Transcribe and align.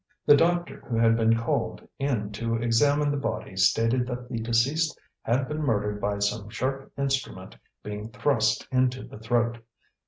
The 0.25 0.35
doctor 0.35 0.79
who 0.87 0.97
had 0.97 1.15
been 1.15 1.37
called 1.37 1.87
in 1.99 2.31
to 2.31 2.55
examine 2.55 3.11
the 3.11 3.17
body 3.17 3.55
stated 3.55 4.07
that 4.07 4.27
the 4.29 4.39
deceased 4.39 4.99
had 5.21 5.47
been 5.47 5.61
murdered 5.61 6.01
by 6.01 6.17
some 6.17 6.49
sharp 6.49 6.91
instrument 6.97 7.55
being 7.83 8.09
thrust 8.09 8.67
into 8.71 9.03
the 9.03 9.19
throat. 9.19 9.59